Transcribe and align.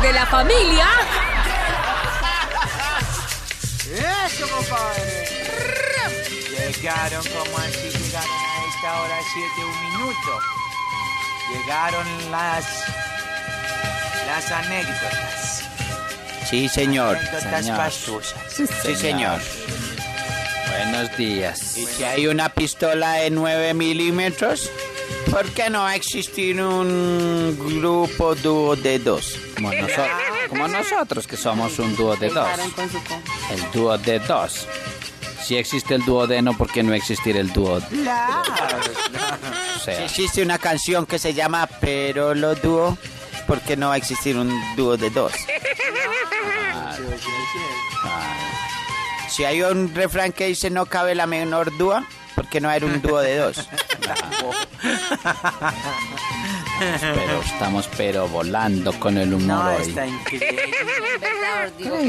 parte 0.00 0.06
de 0.06 0.12
la 0.12 0.26
familia. 0.26 0.86
¡Eso, 4.26 4.48
compadre! 4.48 5.26
Llegaron 6.76 7.24
como 7.24 7.58
así, 7.58 7.90
llegaron 7.90 8.30
a 8.30 8.64
esta 8.68 9.00
hora 9.00 9.16
7 9.32 9.64
un 9.64 9.90
minuto. 9.90 10.40
Llegaron 11.50 12.30
las... 12.30 12.64
las 14.26 14.50
anécdotas. 14.50 15.64
Sí, 16.48 16.68
señor. 16.68 17.16
Anécdotas 17.16 17.64
señor. 17.64 17.76
pastosas. 17.76 18.40
Sí, 18.82 18.96
señor. 18.96 19.40
Buenos 20.68 21.16
días. 21.16 21.76
Y 21.76 21.86
si 21.86 22.04
hay 22.04 22.26
una 22.26 22.48
pistola 22.48 23.14
de 23.14 23.30
9 23.30 23.74
milímetros, 23.74 24.70
¿por 25.30 25.48
qué 25.50 25.70
no 25.70 25.80
va 25.80 25.90
a 25.90 25.94
existir 25.96 26.60
un 26.62 27.56
grupo 27.58 28.34
dúo 28.34 28.76
de 28.76 28.98
dos? 28.98 29.36
Como, 29.54 29.72
noso- 29.72 30.06
como 30.48 30.68
nosotros, 30.68 31.26
que 31.26 31.36
somos 31.36 31.78
un 31.78 31.94
dúo 31.96 32.16
de 32.16 32.28
dos. 32.30 32.48
El 33.50 33.70
dúo 33.72 33.96
de 33.98 34.18
dos. 34.20 34.66
Si 35.44 35.56
existe 35.56 35.94
el 35.94 36.04
duodeno, 36.04 36.56
¿por 36.56 36.70
qué 36.70 36.82
no 36.82 36.92
existir 36.94 37.36
el 37.36 37.52
dúo? 37.52 37.80
Claro. 37.90 38.42
O 39.76 39.80
Si 39.84 39.90
existe 39.90 40.42
una 40.42 40.58
canción 40.58 41.06
que 41.06 41.18
se 41.18 41.34
llama 41.34 41.66
Pero 41.80 42.34
lo 42.34 42.54
dúo, 42.54 42.96
¿por 43.48 43.60
qué 43.60 43.76
no 43.76 43.88
va 43.88 43.94
a 43.94 43.96
existir 43.96 44.36
un 44.36 44.52
dúo 44.76 44.96
de 44.96 45.10
dos? 45.10 45.32
Si 49.28 49.44
hay 49.44 49.62
un 49.62 49.92
refrán 49.94 50.32
que 50.32 50.46
dice 50.46 50.70
no 50.70 50.86
cabe 50.86 51.14
la 51.14 51.26
menor 51.26 51.76
dúa, 51.78 52.04
¿por 52.40 52.48
qué 52.48 52.58
no 52.58 52.70
hay 52.70 52.82
un 52.82 53.02
dúo 53.02 53.20
de 53.20 53.36
dos? 53.36 53.68
pero 57.14 57.42
estamos 57.44 57.86
pero 57.98 58.26
volando 58.28 58.92
con 58.98 59.18
el 59.18 59.34
humor 59.34 59.46
No, 59.46 59.76
hoy. 59.76 59.82
está 59.88 60.06
increíble. 60.06 60.72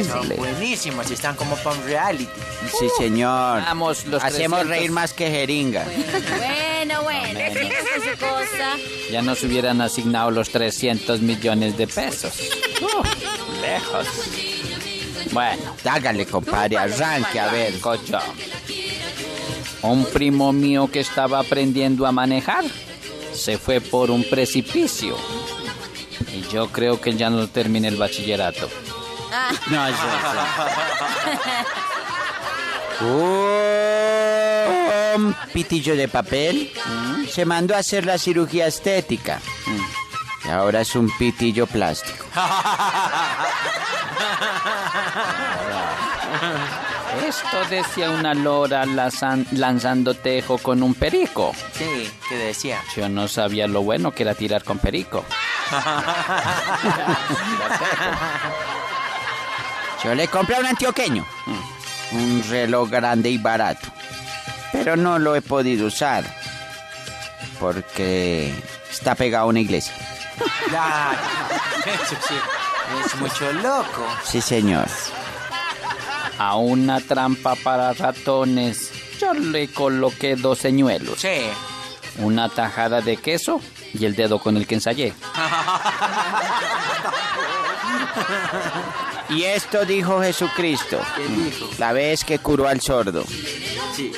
Son 0.06 0.30
buenísimos, 0.38 1.12
están 1.12 1.36
como 1.36 1.58
para 1.58 1.76
un 1.76 1.84
reality. 1.84 2.30
Sí, 2.80 2.88
señor. 2.98 3.62
Vamos, 3.62 4.06
los 4.06 4.24
Hacemos 4.24 4.60
300. 4.62 4.68
reír 4.70 4.92
más 4.92 5.12
que 5.12 5.30
jeringa. 5.30 5.84
Bueno, 6.38 7.04
bueno, 7.04 7.40
con 7.54 8.12
su 8.12 8.18
cosa. 8.18 8.78
Ya 9.12 9.22
nos 9.22 9.44
hubieran 9.44 9.82
asignado 9.82 10.32
los 10.32 10.50
300 10.50 11.20
millones 11.22 11.78
de 11.78 11.88
pesos. 11.88 12.34
Uh, 12.82 13.62
lejos. 13.62 14.08
Bueno, 15.32 15.76
Hágale, 15.90 16.26
compadre, 16.26 16.78
arranque, 16.78 17.40
a 17.40 17.52
ver. 17.52 17.78
cocho. 17.82 18.20
Un 19.84 20.06
primo 20.06 20.54
mío 20.54 20.90
que 20.92 21.00
estaba 21.00 21.40
aprendiendo 21.40 22.06
a 22.06 22.12
manejar 22.12 22.64
se 23.34 23.58
fue 23.58 23.82
por 23.82 24.12
un 24.12 24.24
precipicio. 24.24 25.18
Y 26.34 26.42
yo 26.54 26.70
creo 26.70 27.02
que 27.02 27.16
ya 27.16 27.30
no 27.30 27.48
termine 27.48 27.88
el 27.88 27.98
bachillerato. 27.98 28.70
No, 29.70 29.88
eso, 29.88 29.98
eso. 29.98 30.08
Un 35.16 35.36
pitillo 35.54 35.96
de 35.96 36.08
papel 36.08 36.72
se 37.30 37.46
mandó 37.46 37.76
a 37.76 37.80
hacer 37.80 38.06
la 38.06 38.18
cirugía 38.18 38.68
estética. 38.68 39.42
Y 40.46 40.50
ahora 40.50 40.82
es 40.82 40.96
un 40.96 41.10
pitillo 41.18 41.68
plástico. 41.68 42.26
Esto 47.28 47.66
decía 47.70 48.12
una 48.12 48.34
lora 48.34 48.86
lanzando 48.86 50.14
tejo 50.14 50.58
con 50.58 50.82
un 50.84 50.94
perico. 50.94 51.54
Sí, 51.74 52.12
te 52.30 52.36
decía. 52.36 52.82
Yo 52.96 53.10
no 53.10 53.28
sabía 53.28 53.68
lo 53.68 53.82
bueno 53.82 54.12
que 54.12 54.24
era 54.24 54.34
tirar 54.34 54.64
con 54.64 54.80
perico. 54.80 55.26
Yo 60.04 60.16
le 60.16 60.28
compré 60.28 60.56
a 60.56 60.60
un 60.60 60.66
antioqueño 60.66 61.26
un 62.12 62.44
reloj 62.50 62.90
grande 62.90 63.30
y 63.30 63.38
barato. 63.38 63.88
Pero 64.72 64.96
no 64.96 65.20
lo 65.20 65.36
he 65.36 65.42
podido 65.42 65.88
usar 65.88 66.24
porque 67.60 68.54
está 68.90 69.16
pegado 69.16 69.46
a 69.46 69.48
una 69.48 69.60
iglesia. 69.60 69.94
Claro. 70.68 71.18
Eso 71.86 72.16
sí. 72.28 72.36
Es 73.06 73.16
mucho 73.16 73.52
loco. 73.54 74.06
Sí, 74.24 74.42
señor. 74.42 74.88
A 76.44 76.56
una 76.56 77.00
trampa 77.00 77.54
para 77.54 77.94
ratones 77.94 78.90
yo 79.20 79.32
le 79.36 79.68
coloqué 79.68 80.36
dos 80.36 80.58
señuelos, 80.58 81.20
Sí. 81.20 81.38
una 82.18 82.50
tajada 82.50 83.00
de 83.02 83.18
queso 83.18 83.62
y 83.94 84.06
el 84.06 84.16
dedo 84.16 84.40
con 84.40 84.58
el 84.58 84.66
que 84.66 84.74
ensayé. 84.74 85.14
Y 89.30 89.44
esto 89.44 89.86
dijo 89.86 90.20
Jesucristo. 90.24 91.00
La 91.78 91.94
vez 91.94 92.24
que 92.24 92.40
curó 92.40 92.68
al 92.68 92.82
sordo. 92.82 93.24
Sí. 93.96 94.12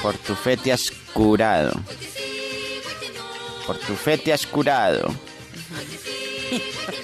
Por 0.00 0.16
tu 0.18 0.36
fe 0.36 0.56
te 0.56 0.72
has 0.72 0.92
curado. 1.12 1.72
Por 3.66 3.78
tu 3.78 3.96
fe 3.96 4.18
te 4.18 4.32
has 4.32 4.46
curado. 4.46 5.08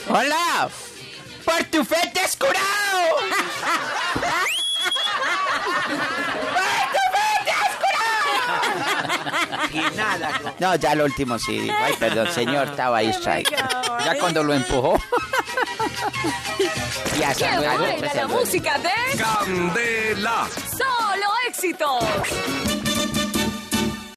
¡Hola! 0.09 0.69
¡Por 1.45 1.65
tu 1.65 1.85
fe 1.85 1.97
te 2.15 2.21
has 2.21 2.37
curado! 2.37 2.61
Y 9.73 9.97
nada. 9.97 10.31
No, 10.59 10.75
ya 10.75 10.95
lo 10.95 11.05
último 11.05 11.39
sí. 11.39 11.61
dijo. 11.61 11.77
Ay, 11.81 11.95
perdón, 11.99 12.29
señor, 12.33 12.69
estaba 12.69 12.99
ahí 12.99 13.09
strike. 13.11 13.51
Ya 14.05 14.19
cuando 14.19 14.43
lo 14.43 14.53
empujó, 14.55 14.99
Ya 17.19 17.35
¡Qué 17.35 17.45
hasta 17.45 17.61
luego. 17.61 17.79
buena 17.79 18.15
la 18.15 18.27
música 18.29 18.79
de 18.79 18.91
Candela. 19.19 20.49
Solo 20.77 21.27
Éxitos! 21.49 22.80